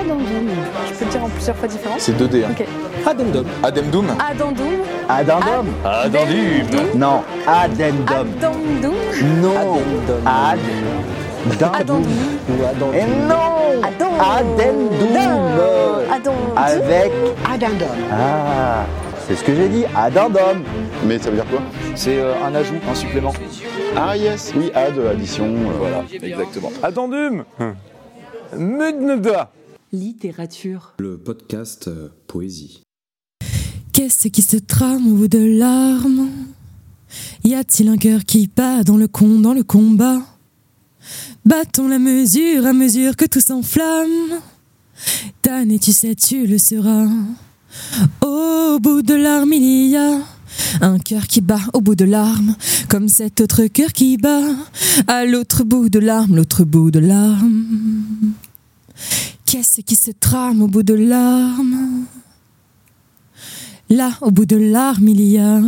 Addendum. 0.00 0.48
Je 0.88 0.94
peux 0.94 1.04
le 1.04 1.10
dire 1.10 1.24
en 1.24 1.28
plusieurs 1.28 1.56
fois 1.56 1.68
différentes 1.68 2.00
C'est 2.00 2.12
2D. 2.12 2.44
Hein. 2.44 2.48
Ok. 2.52 2.66
Addendum. 3.06 3.44
Addendum 3.62 4.06
Addendum. 4.18 4.64
Addendum 5.08 5.66
Addendum. 5.84 6.96
Non, 6.96 7.22
addendum. 7.46 8.06
Addendum. 8.16 8.94
Non. 9.42 9.78
Ou 11.46 12.64
addendum. 12.64 12.94
Et 12.94 13.04
non. 13.28 13.82
Addendum. 13.82 14.90
Addendum. 16.10 16.56
Avec... 16.56 17.12
Addendum. 17.50 17.88
Ah, 18.12 18.84
c'est 19.26 19.36
ce 19.36 19.44
que 19.44 19.54
j'ai 19.54 19.68
dit, 19.68 19.84
addendum. 19.96 20.62
Mais 21.06 21.18
ça 21.18 21.30
veut 21.30 21.36
dire 21.36 21.46
quoi? 21.46 21.60
C'est 21.94 22.18
euh, 22.18 22.34
un 22.46 22.54
ajout, 22.54 22.74
un 22.90 22.94
supplément. 22.94 23.32
Ah 23.96 24.16
yes, 24.16 24.52
oui, 24.56 24.70
add, 24.74 24.98
addition. 25.12 25.44
euh, 25.46 25.72
Voilà, 25.78 26.02
exactement. 26.22 26.70
Addendum 26.82 27.44
Mudneda 28.56 29.48
Littérature. 29.92 30.94
Le 31.00 31.18
podcast 31.18 31.88
euh, 31.88 32.10
Poésie. 32.28 32.82
Qu'est-ce 33.92 34.28
qui 34.28 34.40
se 34.40 34.56
trame 34.56 35.10
au 35.10 35.16
bout 35.16 35.26
de 35.26 35.58
l'arme? 35.58 36.28
Y 37.42 37.54
a-t-il 37.54 37.88
un 37.88 37.96
cœur 37.96 38.24
qui 38.24 38.46
bat 38.46 38.84
dans 38.84 38.96
le 38.96 39.08
con, 39.08 39.40
dans 39.40 39.52
le 39.52 39.64
combat? 39.64 40.20
Battons 41.44 41.88
la 41.88 41.98
mesure 41.98 42.66
à 42.66 42.72
mesure 42.72 43.16
que 43.16 43.24
tout 43.24 43.40
s'enflamme. 43.40 44.38
Damné, 45.42 45.80
tu 45.80 45.92
sais, 45.92 46.14
tu 46.14 46.46
le 46.46 46.58
seras. 46.58 47.08
Au 48.24 48.78
bout 48.78 49.02
de 49.02 49.14
l'arme, 49.14 49.52
il 49.54 49.88
y 49.88 49.96
a 49.96 50.20
un 50.82 51.00
cœur 51.00 51.26
qui 51.26 51.40
bat 51.40 51.62
au 51.72 51.80
bout 51.80 51.96
de 51.96 52.04
l'arme, 52.04 52.54
comme 52.88 53.08
cet 53.08 53.40
autre 53.40 53.66
cœur 53.66 53.92
qui 53.92 54.18
bat 54.18 54.54
à 55.08 55.24
l'autre 55.24 55.64
bout 55.64 55.88
de 55.88 55.98
l'arme, 55.98 56.36
l'autre 56.36 56.62
bout 56.62 56.92
de 56.92 57.00
l'arme. 57.00 57.64
Qu'est-ce 59.50 59.80
qui 59.80 59.96
se 59.96 60.12
trame 60.12 60.62
au 60.62 60.68
bout 60.68 60.84
de 60.84 60.94
l'arme? 60.94 62.04
Là, 63.88 64.12
au 64.20 64.30
bout 64.30 64.46
de 64.46 64.54
l'arme, 64.54 65.08
il 65.08 65.20
y 65.20 65.38
a 65.38 65.56
un 65.56 65.64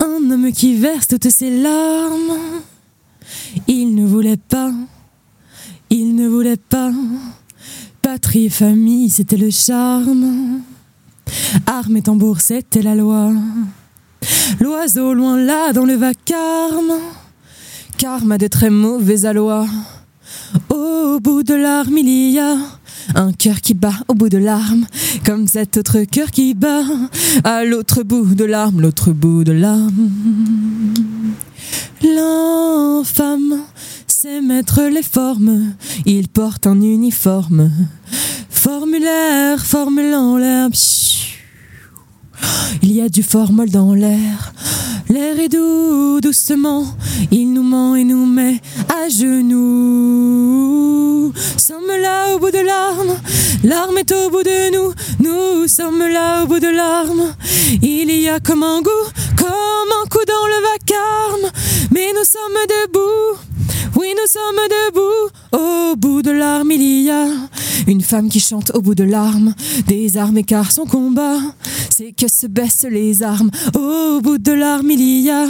homme 0.00 0.50
qui 0.50 0.76
verse 0.76 1.06
toutes 1.06 1.30
ses 1.30 1.56
larmes. 1.56 2.36
Il 3.68 3.94
ne 3.94 4.04
voulait 4.04 4.36
pas, 4.36 4.72
il 5.88 6.16
ne 6.16 6.26
voulait 6.26 6.56
pas. 6.56 6.90
Patrie 8.02 8.50
famille, 8.50 9.08
c'était 9.08 9.36
le 9.36 9.50
charme. 9.50 10.62
Armes 11.68 11.96
et 11.96 12.02
tambour, 12.02 12.40
c'était 12.40 12.82
la 12.82 12.96
loi. 12.96 13.32
L'oiseau 14.58 15.14
loin 15.14 15.38
là 15.38 15.72
dans 15.72 15.84
le 15.84 15.94
vacarme. 15.94 16.98
Karma 17.98 18.34
a 18.34 18.38
de 18.38 18.48
très 18.48 18.70
mauvais 18.70 19.26
aloi. 19.26 19.64
Au 20.74 21.20
bout 21.20 21.44
de 21.44 21.54
l'arme, 21.54 21.98
il 21.98 22.32
y 22.32 22.40
a 22.40 22.56
un 23.14 23.32
cœur 23.32 23.60
qui 23.60 23.74
bat 23.74 23.94
au 24.08 24.14
bout 24.14 24.28
de 24.28 24.38
l'arme, 24.38 24.86
comme 25.24 25.46
cet 25.46 25.76
autre 25.76 26.00
cœur 26.00 26.32
qui 26.32 26.52
bat 26.54 26.82
à 27.44 27.64
l'autre 27.64 28.02
bout 28.02 28.34
de 28.34 28.44
l'arme, 28.44 28.80
l'autre 28.80 29.12
bout 29.12 29.44
de 29.44 29.52
l'arme. 29.52 30.10
L'infâme 32.02 33.60
sait 34.08 34.40
mettre 34.40 34.82
les 34.82 35.04
formes, 35.04 35.74
il 36.06 36.26
porte 36.26 36.66
un 36.66 36.80
uniforme. 36.80 37.70
Formulaire, 38.50 39.64
formule 39.64 40.12
en 40.14 40.36
l'air. 40.38 40.70
Il 42.82 42.92
y 42.92 43.00
a 43.00 43.08
du 43.08 43.22
formol 43.22 43.70
dans 43.70 43.94
l'air. 43.94 44.52
L'air 45.08 45.38
est 45.38 45.48
doux, 45.48 46.20
doucement. 46.20 46.84
Il 47.30 47.52
nous 47.52 47.62
ment 47.62 47.94
et 47.94 48.04
nous 48.04 48.26
met 48.26 48.60
à 48.88 49.08
genoux. 49.08 50.44
Sommes 51.56 51.92
là 52.00 52.34
au 52.34 52.38
bout 52.38 52.50
de 52.50 52.58
l'arme. 52.58 53.16
L'arme 53.64 53.98
est 53.98 54.12
au 54.12 54.30
bout 54.30 54.42
de 54.42 54.70
nous. 54.72 54.92
Nous 55.20 55.68
sommes 55.68 56.00
là 56.06 56.42
au 56.42 56.46
bout 56.46 56.60
de 56.60 56.68
l'arme. 56.68 57.34
Il 57.82 58.10
y 58.10 58.28
a 58.28 58.40
comme 58.40 58.62
un 58.62 58.80
goût, 58.82 59.06
comme 59.36 59.92
un 60.02 60.06
coup 60.08 60.24
dans 60.26 60.46
le 60.46 60.60
vacarme. 60.72 61.50
Mais 61.90 62.12
nous 62.14 62.24
sommes 62.24 62.66
debout. 62.68 63.38
Oui, 63.96 64.08
nous 64.16 64.28
sommes 64.28 64.68
debout. 64.68 65.30
Au 65.52 65.96
bout 65.96 66.22
de 66.22 66.30
l'arme, 66.30 66.72
il 66.72 67.02
y 67.02 67.10
a 67.10 67.26
une 67.86 68.00
femme 68.00 68.28
qui 68.28 68.40
chante 68.40 68.72
au 68.74 68.80
bout 68.80 68.94
de 68.94 69.04
l'arme. 69.04 69.54
Des 69.86 70.16
armes 70.16 70.42
car 70.44 70.72
son 70.72 70.84
combat, 70.84 71.38
c'est 71.90 72.12
que 72.12 72.28
se 72.28 72.46
baissent 72.46 72.86
les 72.90 73.22
armes. 73.22 73.50
Au 73.74 74.20
bout 74.20 74.38
de 74.38 74.52
l'arme, 74.52 74.90
il 74.90 75.20
y 75.20 75.30
a 75.30 75.46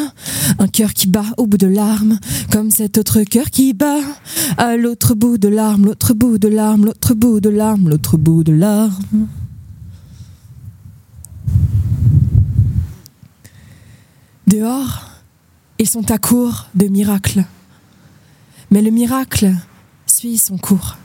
un 0.58 0.68
cœur 0.68 0.92
qui 0.92 1.06
bat 1.06 1.26
au 1.36 1.46
bout 1.46 1.58
de 1.58 1.66
l'arme. 1.66 2.18
Comme 2.50 2.70
cet 2.70 2.98
autre 2.98 3.22
cœur 3.22 3.50
qui 3.50 3.72
bat 3.72 4.00
à 4.58 4.76
l'autre 4.76 5.14
bout 5.14 5.38
de 5.38 5.48
l'arme, 5.48 5.86
l'autre 5.86 6.14
bout 6.14 6.38
de 6.38 6.48
l'arme, 6.48 6.86
l'autre 6.86 7.14
bout 7.14 7.40
de 7.40 7.50
l'arme, 7.50 7.88
l'autre 7.88 8.16
bout 8.16 8.44
de 8.44 8.52
l'arme. 8.52 9.28
Dehors, 14.46 15.10
ils 15.78 15.88
sont 15.88 16.10
à 16.10 16.18
court 16.18 16.66
de 16.74 16.86
miracles. 16.86 17.44
Mais 18.70 18.82
le 18.82 18.90
miracle 18.90 19.52
suit 20.06 20.38
son 20.38 20.58
cours. 20.58 20.96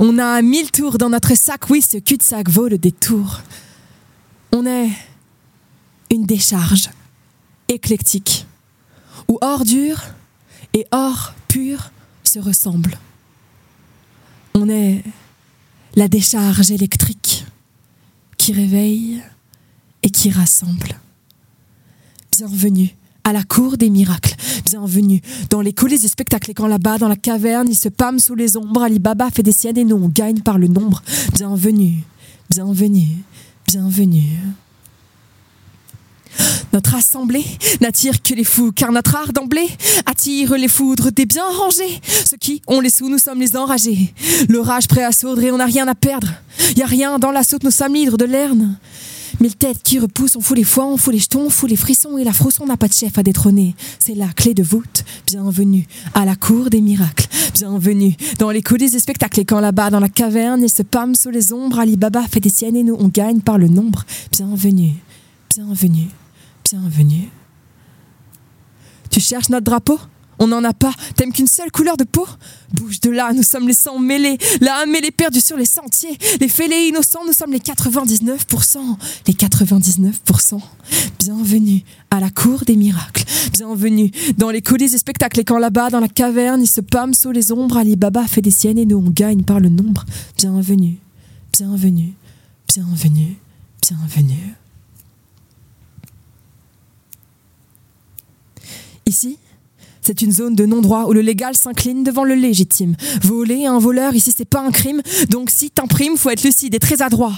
On 0.00 0.18
a 0.18 0.42
mille 0.42 0.70
tours 0.70 0.98
dans 0.98 1.10
notre 1.10 1.34
sac, 1.34 1.68
oui, 1.70 1.82
ce 1.82 1.98
cul-de-sac 1.98 2.48
vaut 2.48 2.68
le 2.68 2.78
détour. 2.78 3.42
On 4.52 4.66
est 4.66 4.90
une 6.10 6.24
décharge 6.24 6.90
éclectique, 7.68 8.46
où 9.28 9.38
ordure 9.40 10.02
et 10.72 10.86
or 10.92 11.34
pur 11.48 11.90
se 12.24 12.38
ressemblent. 12.38 12.98
On 14.54 14.68
est 14.68 15.02
la 15.94 16.08
décharge 16.08 16.70
électrique 16.70 17.44
qui 18.36 18.52
réveille 18.52 19.22
et 20.02 20.10
qui 20.10 20.30
rassemble. 20.30 21.00
Bienvenue 22.32 22.94
à 23.26 23.32
la 23.32 23.42
cour 23.42 23.76
des 23.76 23.90
miracles. 23.90 24.36
Bienvenue 24.66 25.20
dans 25.50 25.60
les 25.60 25.72
coulisses 25.72 26.02
du 26.02 26.08
spectacle. 26.08 26.52
Et 26.52 26.54
quand 26.54 26.68
là-bas, 26.68 26.96
dans 26.98 27.08
la 27.08 27.16
caverne, 27.16 27.66
il 27.68 27.76
se 27.76 27.88
pâme 27.88 28.20
sous 28.20 28.36
les 28.36 28.56
ombres, 28.56 28.84
Ali 28.84 29.00
Baba 29.00 29.30
fait 29.34 29.42
des 29.42 29.50
siennes 29.50 29.76
et 29.78 29.84
nous, 29.84 29.96
on 29.96 30.08
gagne 30.08 30.42
par 30.42 30.58
le 30.58 30.68
nombre. 30.68 31.02
Bienvenue, 31.34 32.04
bienvenue, 32.48 33.24
bienvenue. 33.66 34.38
Notre 36.72 36.94
assemblée 36.94 37.44
n'attire 37.80 38.22
que 38.22 38.32
les 38.32 38.44
fous, 38.44 38.70
car 38.70 38.92
notre 38.92 39.16
art 39.16 39.32
d'emblée 39.32 39.68
attire 40.04 40.52
les 40.52 40.68
foudres 40.68 41.10
des 41.10 41.26
bien 41.26 41.48
rangés. 41.58 42.00
Ceux 42.24 42.36
qui 42.36 42.62
ont 42.68 42.80
les 42.80 42.90
sous, 42.90 43.08
nous 43.08 43.18
sommes 43.18 43.40
les 43.40 43.56
enragés. 43.56 44.14
L'orage 44.48 44.86
prêt 44.86 45.02
à 45.02 45.10
sourdre 45.10 45.42
et 45.42 45.50
on 45.50 45.56
n'a 45.56 45.66
rien 45.66 45.88
à 45.88 45.96
perdre. 45.96 46.28
Y 46.76 46.82
a 46.82 46.86
rien 46.86 47.18
dans 47.18 47.32
la 47.32 47.42
saute, 47.42 47.64
nous 47.64 47.72
sommes 47.72 47.94
l'hydre 47.94 48.18
de 48.18 48.24
l'Erne. 48.24 48.78
Mille 49.38 49.54
têtes 49.54 49.82
qui 49.82 49.98
repoussent, 49.98 50.36
on 50.36 50.40
fout 50.40 50.56
les 50.56 50.64
foies, 50.64 50.86
on 50.86 50.96
fout 50.96 51.12
les 51.12 51.20
jetons, 51.20 51.46
on 51.46 51.50
fout 51.50 51.68
les 51.68 51.76
frissons 51.76 52.16
et 52.16 52.24
la 52.24 52.32
frousse, 52.32 52.58
on 52.60 52.66
n'a 52.66 52.78
pas 52.78 52.88
de 52.88 52.94
chef 52.94 53.18
à 53.18 53.22
détrôner. 53.22 53.74
C'est 53.98 54.14
la 54.14 54.28
clé 54.28 54.54
de 54.54 54.62
voûte. 54.62 55.04
Bienvenue 55.26 55.86
à 56.14 56.24
la 56.24 56.36
cour 56.36 56.70
des 56.70 56.80
miracles. 56.80 57.26
Bienvenue 57.52 58.16
dans 58.38 58.50
les 58.50 58.62
coulisses 58.62 58.92
des 58.92 58.98
spectacles. 58.98 59.40
Et 59.40 59.44
quand 59.44 59.60
là-bas, 59.60 59.90
dans 59.90 60.00
la 60.00 60.08
caverne, 60.08 60.62
il 60.62 60.70
se 60.70 60.82
pâme 60.82 61.14
sous 61.14 61.30
les 61.30 61.52
ombres, 61.52 61.78
Ali 61.78 61.98
Baba 61.98 62.22
fait 62.22 62.40
des 62.40 62.48
siennes 62.48 62.76
et 62.76 62.82
nous, 62.82 62.96
on 62.98 63.08
gagne 63.08 63.40
par 63.40 63.58
le 63.58 63.68
nombre. 63.68 64.04
Bienvenue, 64.32 64.94
bienvenue, 65.54 66.08
bienvenue. 66.64 67.28
Tu 69.10 69.20
cherches 69.20 69.50
notre 69.50 69.64
drapeau? 69.64 69.98
On 70.38 70.46
n'en 70.46 70.62
a 70.64 70.72
pas. 70.72 70.92
T'aimes 71.16 71.32
qu'une 71.32 71.46
seule 71.46 71.70
couleur 71.70 71.96
de 71.96 72.04
peau? 72.04 72.26
Bouge 72.74 73.00
de 73.00 73.10
là, 73.10 73.32
nous 73.32 73.42
sommes 73.42 73.66
les 73.66 73.74
sangs 73.74 73.98
mêlés. 73.98 74.38
L'âme 74.60 74.94
et 74.94 75.00
les 75.00 75.10
perdus 75.10 75.40
sur 75.40 75.56
les 75.56 75.66
sentiers. 75.66 76.16
Les 76.40 76.48
fêlés 76.48 76.88
innocents, 76.88 77.24
nous 77.26 77.32
sommes 77.32 77.52
les 77.52 77.58
99%. 77.58 78.78
Les 79.26 79.32
99%. 79.32 80.60
Bienvenue 81.18 81.82
à 82.10 82.20
la 82.20 82.30
cour 82.30 82.64
des 82.64 82.76
miracles. 82.76 83.24
Bienvenue 83.52 84.10
dans 84.36 84.50
les 84.50 84.62
coulisses 84.62 84.92
des 84.92 84.98
spectacles. 84.98 85.40
Et 85.40 85.44
quand 85.44 85.58
là-bas, 85.58 85.90
dans 85.90 86.00
la 86.00 86.08
caverne, 86.08 86.62
il 86.62 86.68
se 86.68 86.80
pâme 86.80 87.14
sous 87.14 87.30
les 87.30 87.52
ombres, 87.52 87.76
Ali 87.76 87.96
Baba 87.96 88.26
fait 88.26 88.42
des 88.42 88.50
siennes 88.50 88.78
et 88.78 88.86
nous, 88.86 88.98
on 88.98 89.10
gagne 89.10 89.42
par 89.42 89.60
le 89.60 89.68
nombre. 89.68 90.04
Bienvenue, 90.36 90.98
bienvenue, 91.52 92.14
bienvenue, 92.68 93.36
bienvenue. 93.82 94.54
Ici, 99.06 99.38
c'est 100.06 100.22
une 100.22 100.30
zone 100.30 100.54
de 100.54 100.66
non-droit 100.66 101.06
où 101.06 101.12
le 101.12 101.20
légal 101.20 101.56
s'incline 101.56 102.04
devant 102.04 102.22
le 102.22 102.36
légitime. 102.36 102.94
Voler 103.22 103.66
un 103.66 103.80
voleur, 103.80 104.14
ici, 104.14 104.32
c'est 104.36 104.48
pas 104.48 104.60
un 104.60 104.70
crime. 104.70 105.02
Donc 105.30 105.50
si 105.50 105.68
t'imprimes, 105.68 106.16
faut 106.16 106.30
être 106.30 106.44
lucide 106.44 106.76
et 106.76 106.78
très 106.78 107.02
adroit. 107.02 107.32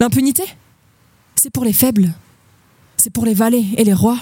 L'impunité, 0.00 0.42
c'est 1.36 1.50
pour 1.50 1.64
les 1.64 1.72
faibles. 1.72 2.12
C'est 2.96 3.10
pour 3.10 3.24
les 3.24 3.34
valets 3.34 3.64
et 3.76 3.84
les 3.84 3.92
rois. 3.92 4.18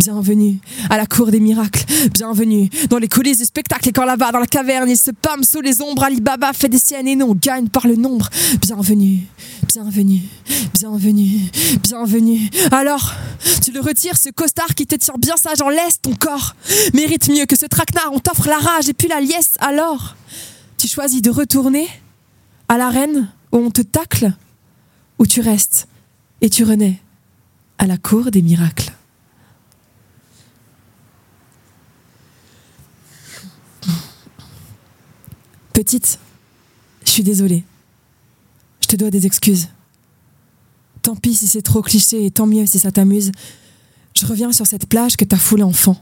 Bienvenue 0.00 0.58
à 0.88 0.96
la 0.96 1.04
cour 1.04 1.30
des 1.30 1.40
miracles. 1.40 1.84
Bienvenue 2.14 2.70
dans 2.88 2.96
les 2.96 3.06
coulisses 3.06 3.36
du 3.36 3.44
spectacle. 3.44 3.90
Et 3.90 3.92
quand 3.92 4.06
là-bas, 4.06 4.32
dans 4.32 4.38
la 4.38 4.46
caverne, 4.46 4.88
il 4.88 4.96
se 4.96 5.10
pâme 5.10 5.44
sous 5.44 5.60
les 5.60 5.82
ombres, 5.82 6.04
Alibaba 6.04 6.54
fait 6.54 6.70
des 6.70 6.78
siennes 6.78 7.06
et 7.06 7.16
nous, 7.16 7.26
on 7.26 7.34
gagne 7.34 7.68
par 7.68 7.86
le 7.86 7.96
nombre. 7.96 8.30
Bienvenue, 8.62 9.18
bienvenue, 9.68 10.22
bienvenue, 10.72 11.40
bienvenue. 11.82 12.48
Alors, 12.72 13.12
tu 13.62 13.72
le 13.72 13.80
retires, 13.80 14.16
ce 14.16 14.30
costard 14.30 14.74
qui 14.74 14.86
te 14.86 14.94
tient 14.94 15.16
bien 15.18 15.36
sage 15.36 15.60
en 15.60 15.68
laisse, 15.68 16.00
ton 16.00 16.14
corps 16.14 16.56
mérite 16.94 17.28
mieux 17.28 17.44
que 17.44 17.54
ce 17.54 17.66
traquenard. 17.66 18.10
On 18.14 18.20
t'offre 18.20 18.48
la 18.48 18.56
rage 18.56 18.88
et 18.88 18.94
puis 18.94 19.06
la 19.06 19.20
liesse. 19.20 19.56
Alors, 19.58 20.16
tu 20.78 20.88
choisis 20.88 21.20
de 21.20 21.28
retourner 21.28 21.86
à 22.68 22.78
l'arène 22.78 23.28
où 23.52 23.58
on 23.58 23.70
te 23.70 23.82
tacle 23.82 24.32
ou 25.18 25.26
tu 25.26 25.42
restes 25.42 25.88
et 26.40 26.48
tu 26.48 26.64
renais 26.64 26.98
à 27.76 27.86
la 27.86 27.98
cour 27.98 28.30
des 28.30 28.40
miracles. 28.40 28.94
Petite, 35.80 36.18
je 37.06 37.10
suis 37.10 37.22
désolée. 37.22 37.64
Je 38.82 38.88
te 38.88 38.96
dois 38.96 39.08
des 39.08 39.24
excuses. 39.24 39.68
Tant 41.00 41.16
pis 41.16 41.32
si 41.32 41.46
c'est 41.46 41.62
trop 41.62 41.80
cliché 41.80 42.26
et 42.26 42.30
tant 42.30 42.46
mieux 42.46 42.66
si 42.66 42.78
ça 42.78 42.92
t'amuse. 42.92 43.32
Je 44.14 44.26
reviens 44.26 44.52
sur 44.52 44.66
cette 44.66 44.84
plage 44.84 45.16
que 45.16 45.24
t'as 45.24 45.38
foulée 45.38 45.62
enfant. 45.62 45.96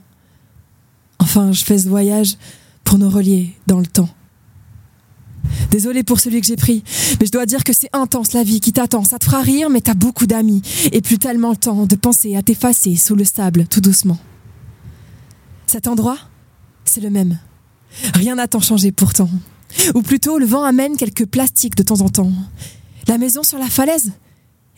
Enfin, 1.21 1.53
je 1.53 1.65
fais 1.65 1.79
ce 1.79 1.89
voyage 1.89 2.35
pour 2.83 2.99
nous 2.99 3.09
relier 3.09 3.55
dans 3.69 3.79
le 3.79 3.87
temps. 3.87 4.09
Désolée 5.71 6.03
pour 6.03 6.19
celui 6.19 6.41
que 6.41 6.49
j'ai 6.49 6.57
pris, 6.57 6.83
mais 7.21 7.27
je 7.27 7.31
dois 7.31 7.47
dire 7.47 7.63
que 7.63 7.73
c'est 7.73 7.91
intense 7.93 8.33
la 8.33 8.43
vie 8.43 8.59
qui 8.59 8.73
t'attend. 8.73 9.05
Ça 9.05 9.21
te 9.21 9.27
fera 9.27 9.43
rire, 9.43 9.71
mais 9.71 9.81
t'as 9.81 9.95
beaucoup 9.95 10.27
d'amis 10.27 10.61
et 10.91 11.01
plus 11.03 11.19
tellement 11.19 11.51
le 11.51 11.57
temps 11.57 11.87
de 11.87 11.95
penser 11.95 12.35
à 12.35 12.43
t'effacer 12.43 12.97
sous 12.97 13.15
le 13.15 13.25
sable 13.25 13.69
tout 13.69 13.81
doucement. 13.81 14.19
Cet 15.69 15.87
endroit, 15.87 16.19
c'est 16.85 17.01
le 17.01 17.11
même. 17.11 17.39
Rien 18.15 18.35
n'a 18.35 18.49
tant 18.49 18.59
changé 18.61 18.91
pourtant. 18.91 19.31
Ou 19.95 20.03
plutôt, 20.03 20.39
le 20.39 20.47
vent 20.47 20.65
amène 20.65 20.97
quelques 20.97 21.27
plastiques 21.27 21.77
de 21.77 21.83
temps 21.83 22.01
en 22.01 22.09
temps. 22.09 22.33
La 23.07 23.19
maison 23.19 23.43
sur 23.43 23.59
la 23.59 23.69
falaise, 23.69 24.13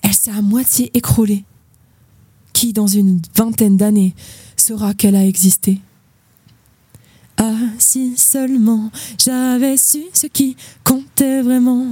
elle 0.03 0.15
s'est 0.15 0.31
à 0.31 0.43
moitié 0.43 0.91
écroulée. 0.95 1.45
Qui, 2.53 2.73
dans 2.73 2.87
une 2.87 3.21
vingtaine 3.35 3.77
d'années, 3.77 4.15
saura 4.57 4.95
qu'elle 4.95 5.17
a 5.17 5.25
existé? 5.25 5.81
Ah, 7.43 7.55
si 7.79 8.19
seulement 8.19 8.91
j'avais 9.17 9.79
su 9.79 10.03
ce 10.13 10.27
qui 10.27 10.57
comptait 10.85 11.41
vraiment, 11.41 11.87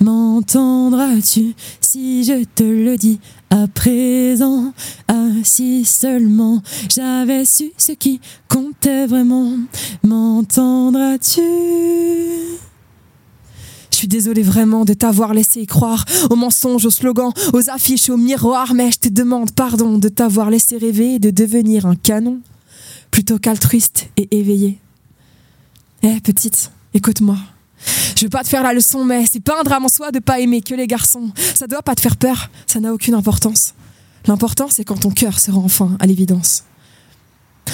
m'entendras-tu 0.00 1.54
si 1.80 2.22
je 2.22 2.44
te 2.44 2.62
le 2.62 2.96
dis 2.96 3.18
à 3.50 3.66
présent? 3.66 4.72
Ah, 5.08 5.26
si 5.42 5.84
seulement 5.84 6.62
j'avais 6.88 7.44
su 7.44 7.72
ce 7.76 7.90
qui 7.90 8.20
comptait 8.46 9.08
vraiment, 9.08 9.56
m'entendras-tu? 10.04 11.40
Je 13.90 13.96
suis 13.96 14.06
désolée 14.06 14.42
vraiment 14.42 14.84
de 14.84 14.94
t'avoir 14.94 15.34
laissé 15.34 15.66
croire 15.66 16.04
aux 16.30 16.36
mensonges, 16.36 16.86
aux 16.86 16.90
slogans, 16.90 17.32
aux 17.52 17.70
affiches, 17.70 18.08
aux 18.08 18.16
miroirs, 18.16 18.74
mais 18.74 18.92
je 18.92 19.00
te 19.00 19.08
demande 19.08 19.50
pardon 19.50 19.98
de 19.98 20.08
t'avoir 20.08 20.48
laissé 20.48 20.76
rêver 20.76 21.18
de 21.18 21.30
devenir 21.30 21.86
un 21.86 21.96
canon 21.96 22.40
plutôt 23.10 23.40
qu'altruiste 23.40 24.08
et 24.16 24.28
éveillé. 24.30 24.78
Eh, 26.02 26.20
petite, 26.20 26.72
écoute-moi. 26.94 27.36
Je 28.16 28.24
veux 28.24 28.30
pas 28.30 28.42
te 28.42 28.48
faire 28.48 28.64
la 28.64 28.72
leçon, 28.72 29.04
mais 29.04 29.24
c'est 29.30 29.38
pas 29.40 29.60
un 29.60 29.62
drame 29.62 29.84
en 29.84 29.88
soi 29.88 30.10
de 30.10 30.18
pas 30.18 30.40
aimer 30.40 30.60
que 30.60 30.74
les 30.74 30.88
garçons. 30.88 31.30
Ça 31.54 31.68
doit 31.68 31.82
pas 31.82 31.94
te 31.94 32.00
faire 32.00 32.16
peur, 32.16 32.50
ça 32.66 32.80
n'a 32.80 32.92
aucune 32.92 33.14
importance. 33.14 33.74
L'important, 34.26 34.66
c'est 34.68 34.84
quand 34.84 35.00
ton 35.00 35.10
cœur 35.10 35.38
se 35.38 35.52
rend 35.52 35.64
enfin 35.64 35.96
à 36.00 36.06
l'évidence. 36.06 36.64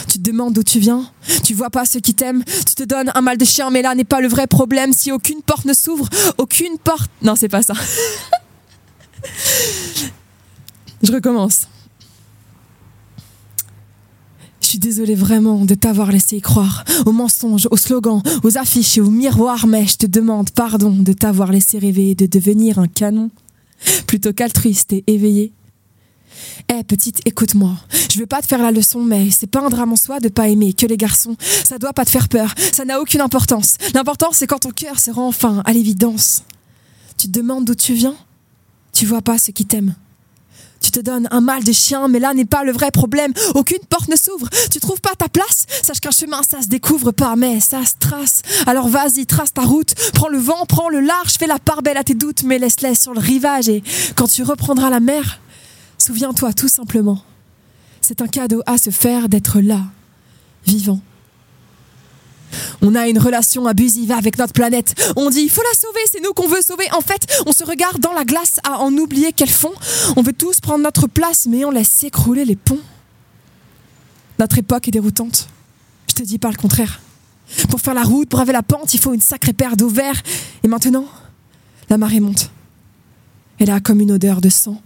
Tu 0.09 0.19
te 0.19 0.31
demandes 0.31 0.53
d'où 0.53 0.63
tu 0.63 0.79
viens, 0.79 1.11
tu 1.45 1.55
vois 1.55 1.71
pas 1.71 1.87
ceux 1.87 2.01
qui 2.01 2.13
t'aiment, 2.15 2.45
tu 2.45 2.75
te 2.75 2.83
donnes 2.83 3.11
un 3.15 3.21
mal 3.23 3.39
de 3.39 3.45
chien, 3.47 3.71
mais 3.71 3.81
là 3.81 3.95
n'est 3.95 4.05
pas 4.05 4.21
le 4.21 4.29
vrai 4.29 4.47
problème. 4.47 4.93
Si 4.93 5.11
aucune 5.11 5.41
porte 5.43 5.65
ne 5.65 5.73
s'ouvre, 5.73 6.09
aucune 6.37 6.77
porte. 6.79 7.11
Non, 7.23 7.35
c'est 7.35 7.49
pas 7.49 7.63
ça. 7.63 7.73
Je 11.03 11.13
recommence. 11.13 11.69
Je 14.69 14.73
suis 14.73 14.79
désolée 14.81 15.15
vraiment 15.15 15.65
de 15.65 15.75
t'avoir 15.75 16.13
laissé 16.13 16.43
croire 16.43 16.85
aux 17.07 17.13
mensonges, 17.13 17.67
aux 17.71 17.79
slogans, 17.79 18.21
aux 18.43 18.59
affiches 18.59 18.99
et 18.99 19.01
aux 19.01 19.09
miroirs, 19.09 19.67
mais 19.67 19.87
je 19.87 19.97
te 19.97 20.05
demande 20.05 20.51
pardon 20.51 20.91
de 20.91 21.15
t'avoir 21.15 21.51
laissé 21.51 21.79
rêver 21.79 22.15
de 22.15 22.27
devenir 22.27 22.79
un 22.79 22.87
canon 22.87 23.31
plutôt 24.07 24.35
qu'altruiste 24.35 24.93
et 24.93 25.05
éveillé. 25.07 25.55
Eh 26.69 26.85
petite, 26.85 27.23
écoute-moi. 27.25 27.79
Je 28.13 28.19
veux 28.19 28.27
pas 28.27 28.43
te 28.43 28.47
faire 28.47 28.61
la 28.61 28.71
leçon, 28.71 29.03
mais 29.03 29.31
c'est 29.31 29.47
pas 29.47 29.65
un 29.65 29.71
drame 29.71 29.95
en 29.95 29.97
soi 29.97 30.21
de 30.21 30.29
pas 30.29 30.49
aimer 30.51 30.75
que 30.75 30.85
les 30.85 30.99
garçons. 30.99 31.35
Ça 31.65 31.79
doit 31.79 31.95
pas 31.95 32.05
te 32.05 32.11
faire 32.11 32.29
peur. 32.29 32.55
Ça 32.71 32.85
n'a 32.85 33.01
aucune 33.01 33.23
importance. 33.23 33.79
L'important, 33.95 34.33
c'est 34.33 34.47
quand 34.47 34.59
ton 34.59 34.71
cœur 34.71 35.01
se 35.01 35.11
rend 35.11 35.29
enfin 35.29 35.63
à 35.65 35.73
l'évidence. 35.73 36.43
Tu 37.17 37.29
te 37.29 37.33
demandes 37.39 37.65
d'où 37.65 37.75
tu 37.75 37.95
viens? 37.95 38.17
Tu 38.93 39.07
vois 39.07 39.23
pas 39.23 39.39
ceux 39.39 39.55
qui 39.55 39.65
t'aiment. 39.65 39.95
Tu 40.89 40.93
te 40.93 41.01
donnes 41.01 41.29
un 41.31 41.43
mal 41.43 41.65
de 41.65 41.73
chien, 41.73 42.09
mais 42.09 42.19
là 42.19 42.33
n'est 42.33 42.47
pas 42.47 42.65
le 42.65 42.73
vrai 42.73 42.91
problème. 42.91 43.35
Aucune 43.55 43.85
porte 43.91 44.09
ne 44.09 44.17
s'ouvre. 44.17 44.49
Tu 44.71 44.81
trouves 44.81 45.03
pas 45.03 45.15
ta 45.19 45.29
place 45.29 45.67
Sache 45.83 46.01
qu'un 46.01 46.11
chemin, 46.11 46.41
ça 46.43 46.63
se 46.63 46.69
découvre 46.69 47.13
pas, 47.13 47.37
mais 47.37 47.61
ça 47.61 47.85
se 47.85 47.93
trace. 48.01 48.41
Alors 48.67 48.89
vas-y, 48.89 49.27
trace 49.27 49.53
ta 49.53 49.61
route. 49.61 49.95
Prends 50.15 50.29
le 50.29 50.39
vent, 50.39 50.65
prends 50.67 50.89
le 50.89 51.01
large, 51.01 51.35
fais 51.39 51.47
la 51.47 51.59
part 51.59 51.83
belle 51.83 51.99
à 51.99 52.05
tes 52.05 52.15
doutes, 52.15 52.43
mais 52.43 52.59
laisse-les 52.59 52.95
sur 52.95 53.13
le 53.13 53.21
rivage. 53.21 53.69
Et 53.69 53.83
quand 54.17 54.29
tu 54.29 54.43
reprendras 54.43 54.89
la 54.89 55.01
mer, 55.01 55.41
souviens-toi 55.99 56.55
tout 56.55 56.69
simplement. 56.69 57.23
C'est 58.01 58.23
un 58.23 58.27
cadeau 58.27 58.63
à 58.65 58.79
se 58.79 58.89
faire 58.89 59.29
d'être 59.29 59.61
là, 59.61 59.83
vivant. 60.65 61.01
On 62.83 62.95
a 62.95 63.09
une 63.09 63.19
relation 63.19 63.67
abusive 63.67 64.13
avec 64.13 64.39
notre 64.39 64.53
planète. 64.53 64.95
On 65.17 65.31
dit, 65.31 65.41
il 65.41 65.51
faut 65.51 65.63
la 65.63 65.79
sauver, 65.79 66.01
c'est 66.11 66.23
nous 66.23 66.33
qu'on 66.33 66.49
veut 66.49 66.63
sauver. 66.63 66.91
En 66.93 67.01
fait, 67.01 67.27
on 67.47 67.53
se 67.53 67.65
regarde 67.65 68.01
dans 68.01 68.13
la 68.13 68.25
glace 68.25 68.61
à 68.65 68.79
en 68.79 68.93
oublier 68.93 69.33
qu'elles 69.33 69.49
font. 69.49 69.73
On 70.17 70.23
veut 70.23 70.33
tous 70.33 70.61
prendre 70.61 70.85
notre 70.85 71.07
place, 71.07 71.47
mais 71.47 71.65
on 71.65 71.71
laisse 71.71 71.89
s'écrouler 71.89 72.45
les 72.45 72.57
ponts. 72.57 72.81
Notre 74.39 74.59
époque 74.59 74.89
est 74.89 74.93
déroutante. 74.93 75.49
Je 76.09 76.15
te 76.15 76.23
dis 76.23 76.39
pas 76.39 76.51
le 76.51 76.57
contraire. 76.57 77.01
Pour 77.71 77.81
faire 77.81 77.95
la 77.95 78.03
route, 78.03 78.29
braver 78.29 78.53
la 78.53 78.63
pente, 78.63 78.95
il 78.95 79.01
faut 79.01 79.15
une 79.15 79.21
sacrée 79.21 79.53
paire 79.53 79.77
d'ovaires. 79.77 80.23
Et 80.63 80.69
maintenant, 80.69 81.07
la 81.89 81.99
marée 81.99 82.21
monte. 82.21 82.51
Elle 83.59 83.71
a 83.71 83.81
comme 83.81 84.01
une 84.01 84.13
odeur 84.13 84.41
de 84.41 84.49
sang. 84.49 84.81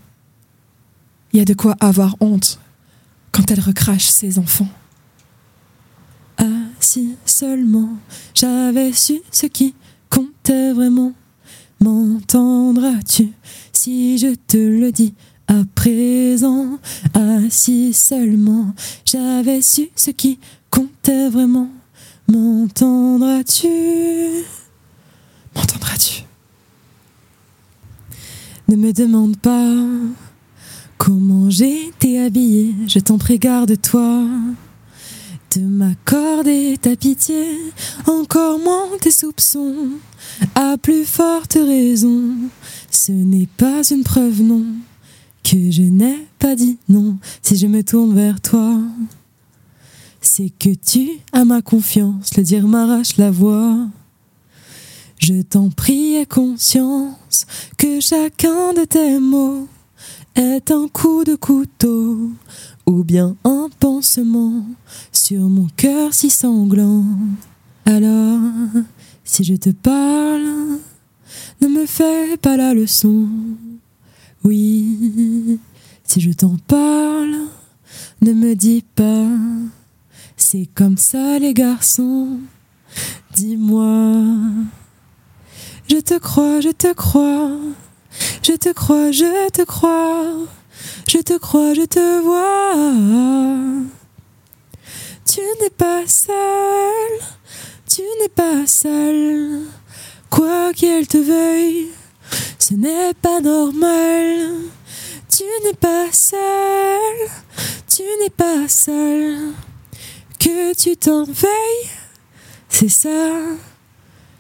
Il 1.33 1.39
y 1.39 1.43
a 1.43 1.45
de 1.45 1.55
quoi 1.55 1.77
avoir 1.81 2.17
honte 2.21 2.59
quand 3.33 3.51
elle 3.51 3.61
recrache 3.61 4.05
ses 4.05 4.39
enfants. 4.39 4.69
Si 6.95 7.17
seulement 7.25 7.97
j'avais 8.35 8.93
su 8.93 9.23
ce 9.31 9.47
qui 9.47 9.75
comptait 10.11 10.75
vraiment, 10.75 11.15
m'entendras-tu 11.81 13.31
si 13.73 14.19
je 14.19 14.35
te 14.35 14.59
le 14.59 14.93
dis 14.93 15.15
à 15.49 15.63
présent? 15.75 16.79
Ah, 17.15 17.39
seulement 17.49 18.75
j'avais 19.07 19.63
su 19.63 19.89
ce 19.97 20.11
qui 20.11 20.39
comptait 20.69 21.31
vraiment, 21.31 21.71
m'entendras-tu 22.29 23.69
M'entendras-tu 25.57 26.25
Ne 28.69 28.77
me 28.77 28.93
demande 28.93 29.39
pas 29.39 29.77
comment 30.99 31.49
j'étais 31.49 32.19
habillée, 32.19 32.75
je 32.87 32.99
t'en 32.99 33.17
prie, 33.17 33.39
garde-toi 33.39 34.27
de 35.55 35.61
m'accorder 35.61 36.79
ta 36.81 36.97
pitié, 36.97 37.59
encore 38.07 38.59
moins 38.59 38.89
tes 39.01 39.11
soupçons. 39.11 39.91
À 40.55 40.77
plus 40.79 41.05
forte 41.05 41.55
raison, 41.55 42.35
ce 42.91 43.13
n'est 43.13 43.49
pas 43.59 43.83
une 43.91 44.05
preuve, 44.05 44.43
non, 44.43 44.65
que 45.43 45.71
je 45.71 45.83
n'ai 45.83 46.27
pas 46.39 46.55
dit 46.55 46.79
non 46.89 47.19
si 47.43 47.57
je 47.57 47.67
me 47.67 47.83
tourne 47.83 48.15
vers 48.15 48.41
toi. 48.41 48.79
C'est 50.21 50.51
que 50.59 50.71
tu 50.71 51.11
as 51.33 51.45
ma 51.45 51.61
confiance, 51.61 52.37
le 52.37 52.45
dire 52.45 52.67
m'arrache 52.67 53.17
la 53.19 53.31
voix. 53.31 53.77
Je 55.19 55.43
t'en 55.43 55.69
prie, 55.69 56.15
aie 56.15 56.27
conscience 56.27 57.47
que 57.77 58.01
chacun 58.01 58.73
de 58.73 58.85
tes 58.85 59.19
mots 59.19 59.69
est 60.35 60.71
un 60.71 60.89
coup 60.89 61.25
de 61.25 61.35
couteau 61.35 62.31
ou 62.87 63.05
bien 63.05 63.37
un 63.45 63.69
pansement 63.79 64.65
sur 65.13 65.43
mon 65.49 65.69
cœur 65.77 66.13
si 66.13 66.31
sanglant. 66.31 67.05
Alors, 67.85 68.41
si 69.25 69.45
je 69.45 69.55
te 69.55 69.71
parle, 69.71 70.79
ne 71.61 71.69
me 71.69 71.87
fais 71.87 72.37
pas 72.37 72.57
la 72.57 72.75
leçon. 72.75 73.29
Oui, 74.45 75.59
si 76.05 76.21
je 76.21 76.33
t'en 76.33 76.57
parle, 76.67 77.37
ne 78.21 78.33
me 78.33 78.55
dis 78.55 78.85
pas, 78.95 79.29
c'est 80.37 80.69
comme 80.75 80.97
ça 80.97 81.39
les 81.39 81.55
garçons. 81.55 82.41
Dis-moi, 83.35 84.23
je 85.89 85.97
te 85.97 86.19
crois, 86.19 86.61
je 86.61 86.71
te 86.71 86.93
crois, 86.93 87.51
je 88.43 88.53
te 88.53 88.73
crois, 88.73 89.11
je 89.13 89.51
te 89.51 89.63
crois. 89.63 90.27
Je 91.09 91.19
te 91.19 91.39
crois, 91.39 91.75
je 91.75 91.83
te 91.83 92.21
vois. 92.21 93.53
n'es 95.63 95.71
pas 95.71 96.07
seul, 96.07 97.13
tu 97.89 98.03
n'es 98.21 98.29
pas 98.29 98.67
seul. 98.67 99.61
Quoi 100.31 100.73
qu'elle 100.73 101.07
te 101.07 101.19
veuille, 101.19 101.89
ce 102.59 102.75
n'est 102.75 103.15
pas 103.15 103.41
normal. 103.41 104.51
Tu 105.29 105.45
n'es 105.65 105.75
pas 105.75 106.11
seul, 106.13 107.29
tu 107.89 108.03
n'es 108.21 108.31
pas 108.31 108.69
seul. 108.69 109.53
Que 110.39 110.75
tu 110.75 110.97
t'en 110.97 111.25
veuilles, 111.25 111.91
c'est 112.69 112.89
ça 112.89 113.39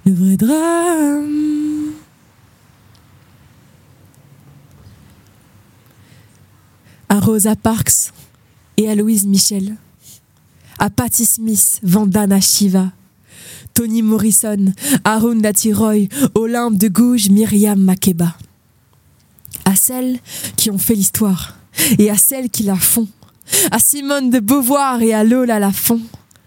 le 0.05 0.13
vrai 0.13 0.37
drame. 0.37 1.62
À 7.13 7.21
Rosa 7.21 7.57
Parks 7.57 8.11
et 8.79 8.89
à 8.89 8.95
Louise 8.95 9.27
Michel, 9.27 9.77
à 10.79 10.89
Patti 10.89 11.27
Smith, 11.27 11.79
Vandana 11.83 12.41
Shiva, 12.41 12.91
Toni 13.75 14.01
Morrison, 14.01 14.73
Arundhati 15.05 15.75
Roy, 15.75 16.09
Olympe 16.35 16.79
de 16.79 16.89
Gouges, 16.89 17.29
Myriam 17.29 17.79
Makeba. 17.79 18.35
À 19.67 19.77
celles 19.77 20.21
qui 20.57 20.71
ont 20.71 20.79
fait 20.79 20.95
l'histoire 20.95 21.59
et 21.99 22.09
à 22.09 22.17
celles 22.17 22.49
qui 22.49 22.63
la 22.63 22.77
font. 22.77 23.09
À 23.71 23.79
Simone 23.79 24.31
de 24.31 24.41
Beauvoir 24.41 25.03
et 25.03 25.13
à 25.13 25.23
Lola 25.23 25.59
Lafont. 25.59 26.01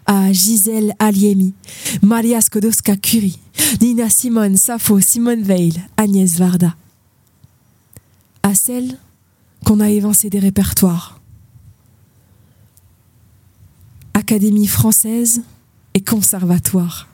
À 0.08 0.34
Gisèle 0.34 0.96
Aliemi, 0.98 1.54
Maria 2.02 2.42
Skłodowska-Curie, 2.42 3.38
Nina 3.82 4.10
Simone, 4.10 4.58
Sappho, 4.58 5.00
Simone 5.00 5.44
Veil, 5.44 5.80
Agnès 5.96 6.40
Varda. 6.40 6.76
À 8.42 8.56
celles 8.56 8.98
qu'on 9.64 9.80
a 9.80 9.90
évincées 9.90 10.30
des 10.30 10.40
répertoires. 10.40 11.20
Académie 14.14 14.68
française 14.68 15.42
et 15.94 16.02
conservatoire. 16.02 17.08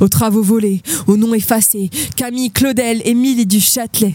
Aux 0.00 0.08
travaux 0.08 0.42
volés, 0.42 0.82
aux 1.06 1.16
noms 1.16 1.34
effacés, 1.34 1.90
Camille 2.16 2.50
Claudel, 2.50 3.02
Émilie 3.04 3.46
du 3.46 3.60
Châtelet. 3.60 4.14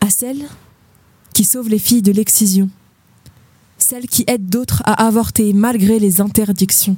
À 0.00 0.10
celles 0.10 0.46
qui 1.32 1.44
sauvent 1.44 1.68
les 1.68 1.78
filles 1.78 2.02
de 2.02 2.12
l'excision. 2.12 2.70
Celles 3.78 4.06
qui 4.06 4.24
aident 4.26 4.48
d'autres 4.48 4.82
à 4.84 5.06
avorter 5.06 5.52
malgré 5.52 5.98
les 5.98 6.20
interdictions. 6.20 6.96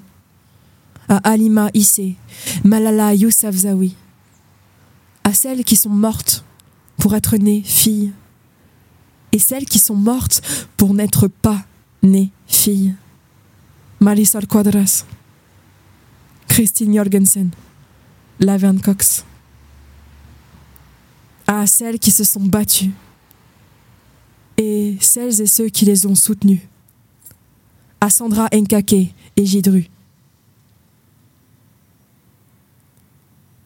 À 1.08 1.16
Alima 1.18 1.70
Issé, 1.75 2.16
Malala 2.64 3.14
Yousafzai. 3.14 3.92
À 5.25 5.32
celles 5.32 5.64
qui 5.64 5.76
sont 5.76 5.90
mortes 5.90 6.44
pour 6.96 7.14
être 7.14 7.37
nées 7.37 7.62
filles. 7.62 8.12
Et 9.37 9.38
celles 9.38 9.66
qui 9.66 9.78
sont 9.78 9.97
mortes 9.97 10.40
pour 10.78 10.95
n'être 10.95 11.28
pas 11.28 11.62
nées 12.02 12.31
filles. 12.47 12.95
Marisol 14.00 14.47
Quadras, 14.47 15.05
Christine 16.49 16.95
Jorgensen, 16.95 17.50
Laverne 18.40 18.81
Cox. 18.81 19.26
À 21.47 21.66
celles 21.66 21.99
qui 21.99 22.12
se 22.12 22.25
sont 22.25 22.45
battues 22.47 22.93
et 24.57 24.97
celles 25.02 25.43
et 25.43 25.47
ceux 25.47 25.69
qui 25.69 25.85
les 25.85 26.07
ont 26.07 26.14
soutenues. 26.14 26.66
À 28.00 28.09
Sandra 28.09 28.49
Nkake 28.55 29.12
et 29.37 29.45
Gidru. 29.45 29.90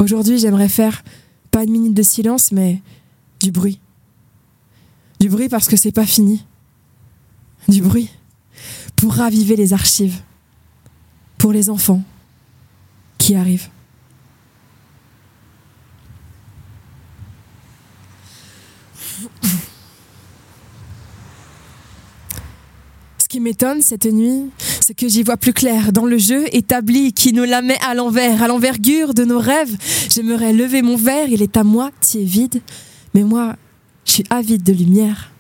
Aujourd'hui, 0.01 0.41
j'aimerais 0.41 0.69
faire 0.69 1.05
pas 1.53 1.63
une 1.63 1.71
minute 1.71 1.95
de 1.95 2.03
silence, 2.03 2.51
mais 2.51 2.83
du 3.41 3.53
bruit. 3.53 3.79
Du 5.21 5.29
bruit 5.29 5.51
parce 5.51 5.69
que 5.69 5.77
c'est 5.77 5.93
pas 5.93 6.07
fini. 6.07 6.45
Du 7.69 7.83
bruit 7.83 8.09
pour 8.97 9.15
raviver 9.15 9.55
les 9.55 9.73
archives, 9.73 10.21
pour 11.39 11.53
les 11.53 11.71
enfants 11.71 12.03
qui 13.19 13.35
arrivent. 13.35 13.69
Ce 23.19 23.29
qui 23.29 23.41
m'étonne 23.41 23.81
cette 23.81 24.07
nuit, 24.07 24.51
c'est 24.81 24.95
que 24.95 25.09
j'y 25.09 25.23
vois 25.23 25.37
plus 25.37 25.53
clair 25.53 25.93
dans 25.93 26.05
le 26.05 26.19
jeu 26.19 26.45
établi 26.55 27.13
qui 27.13 27.33
nous 27.33 27.45
la 27.45 27.63
met 27.63 27.79
à 27.87 27.95
l'envers, 27.95 28.43
à 28.43 28.49
l'envergure 28.49 29.15
de 29.15 29.25
nos 29.25 29.39
rêves. 29.39 29.77
J'aimerais 30.09 30.53
lever 30.53 30.83
mon 30.83 30.97
verre, 30.97 31.29
il 31.29 31.43
est 31.43 31.57
à 31.57 31.63
moitié 31.63 32.25
vide, 32.25 32.61
mais 33.15 33.23
moi, 33.23 33.57
je 34.11 34.15
suis 34.17 34.25
avide 34.29 34.65
de 34.65 34.73
lumière. 34.73 35.31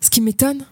Ce 0.00 0.08
qui 0.08 0.20
m'étonne, 0.20 0.64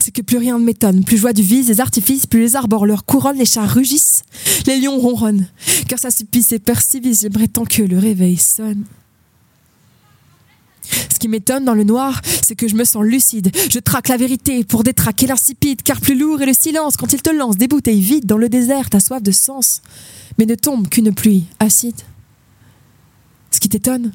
c'est 0.00 0.12
que 0.12 0.22
plus 0.22 0.38
rien 0.38 0.58
ne 0.58 0.64
m'étonne. 0.64 1.04
Plus 1.04 1.18
je 1.18 1.20
vois 1.22 1.34
du 1.34 1.42
vise, 1.42 1.66
des 1.66 1.80
artifices, 1.80 2.26
plus 2.26 2.40
les 2.40 2.56
arbores 2.56 2.86
leur 2.86 3.04
couronnent, 3.04 3.36
les 3.36 3.44
chats 3.44 3.66
rugissent, 3.66 4.22
les 4.66 4.80
lions 4.80 4.98
ronronnent. 4.98 5.46
Car 5.88 5.98
ça 5.98 6.08
et 6.08 6.58
persivise, 6.58 7.20
j'aimerais 7.20 7.48
tant 7.48 7.66
que 7.66 7.82
le 7.82 7.98
réveil 7.98 8.38
sonne. 8.38 8.84
Ce 11.12 11.18
qui 11.18 11.28
m'étonne 11.28 11.66
dans 11.66 11.74
le 11.74 11.84
noir, 11.84 12.22
c'est 12.24 12.56
que 12.56 12.66
je 12.66 12.76
me 12.76 12.84
sens 12.84 13.04
lucide. 13.04 13.50
Je 13.70 13.78
traque 13.78 14.08
la 14.08 14.16
vérité 14.16 14.64
pour 14.64 14.84
détraquer 14.84 15.26
l'insipide, 15.26 15.82
car 15.82 16.00
plus 16.00 16.18
lourd 16.18 16.40
est 16.40 16.46
le 16.46 16.54
silence 16.54 16.96
quand 16.96 17.12
il 17.12 17.20
te 17.20 17.28
lance 17.28 17.58
des 17.58 17.68
bouteilles 17.68 18.00
vides 18.00 18.24
dans 18.24 18.38
le 18.38 18.48
désert, 18.48 18.88
t'as 18.88 19.00
soif 19.00 19.22
de 19.22 19.32
sens, 19.32 19.82
mais 20.38 20.46
ne 20.46 20.54
tombe 20.54 20.88
qu'une 20.88 21.12
pluie 21.12 21.44
acide. 21.58 22.00
Ce 23.50 23.60
qui 23.60 23.68
t'étonne, 23.68 24.12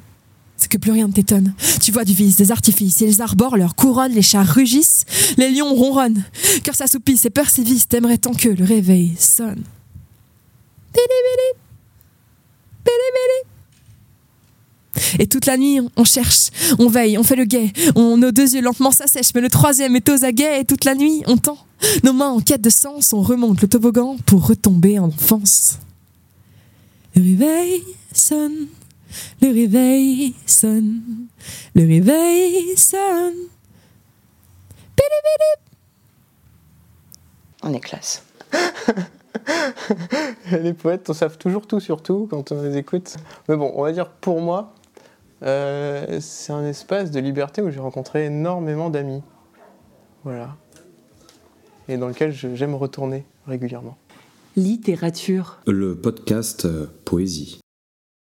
que 0.67 0.77
plus 0.77 0.91
rien 0.91 1.07
ne 1.07 1.13
t'étonne. 1.13 1.53
Tu 1.81 1.91
vois 1.91 2.03
du 2.03 2.13
vice, 2.13 2.37
des 2.37 2.51
artifices, 2.51 3.01
et 3.01 3.05
les 3.05 3.21
arbores 3.21 3.57
leur 3.57 3.75
couronnent, 3.75 4.13
les 4.13 4.21
chats 4.21 4.43
rugissent, 4.43 5.05
les 5.37 5.51
lions 5.51 5.73
ronronnent, 5.73 6.23
car 6.63 6.75
s'assoupissent 6.75 7.25
et 7.25 7.29
persivissent, 7.29 7.87
t'aimerais 7.87 8.17
tant 8.17 8.33
que 8.33 8.49
le 8.49 8.63
réveil 8.63 9.13
sonne? 9.17 9.63
Et 15.19 15.27
toute 15.27 15.45
la 15.45 15.57
nuit, 15.57 15.79
on 15.95 16.03
cherche, 16.03 16.49
on 16.79 16.87
veille, 16.87 17.17
on 17.17 17.23
fait 17.23 17.35
le 17.35 17.45
guet, 17.45 17.71
on, 17.95 18.17
nos 18.17 18.31
deux 18.31 18.55
yeux 18.55 18.61
lentement 18.61 18.91
s'assèchent, 18.91 19.33
mais 19.35 19.41
le 19.41 19.49
troisième 19.49 19.95
est 19.95 20.09
aux 20.09 20.23
aguets, 20.23 20.61
et 20.61 20.65
toute 20.65 20.85
la 20.85 20.95
nuit, 20.95 21.23
on 21.27 21.37
tend. 21.37 21.57
Nos 22.03 22.13
mains 22.13 22.29
en 22.29 22.39
quête 22.39 22.61
de 22.61 22.69
sens, 22.69 23.13
on 23.13 23.21
remonte 23.21 23.61
le 23.61 23.67
toboggan 23.67 24.17
pour 24.25 24.47
retomber 24.47 24.99
en 24.99 25.07
enfance. 25.07 25.79
Le 27.15 27.21
réveil 27.21 27.83
sonne, 28.13 28.67
le 29.41 29.53
réveil 29.53 30.33
sonne, 30.45 31.01
le 31.75 31.81
réveil 31.81 32.77
sonne. 32.77 33.49
On 37.65 37.73
est 37.73 37.79
classe. 37.79 38.23
les 40.51 40.73
poètes 40.73 41.09
on 41.09 41.13
savent 41.13 41.37
toujours 41.37 41.65
tout 41.65 41.79
sur 41.79 42.03
tout 42.03 42.27
quand 42.29 42.51
on 42.51 42.61
les 42.61 42.77
écoute. 42.77 43.15
Mais 43.47 43.55
bon, 43.55 43.71
on 43.75 43.83
va 43.83 43.93
dire 43.93 44.09
pour 44.09 44.41
moi, 44.41 44.73
euh, 45.43 46.19
c'est 46.19 46.51
un 46.51 46.65
espace 46.65 47.11
de 47.11 47.19
liberté 47.19 47.61
où 47.61 47.71
j'ai 47.71 47.79
rencontré 47.79 48.25
énormément 48.25 48.89
d'amis. 48.89 49.23
Voilà. 50.23 50.55
Et 51.87 51.97
dans 51.97 52.07
lequel 52.07 52.31
j'aime 52.31 52.75
retourner 52.75 53.25
régulièrement. 53.47 53.97
Littérature. 54.55 55.59
Le 55.65 55.95
podcast 55.95 56.65
euh, 56.65 56.87
Poésie. 57.05 57.62